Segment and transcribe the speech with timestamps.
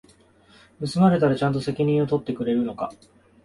[0.83, 2.91] 盗まれたらちゃんと責任取ってくれるのか？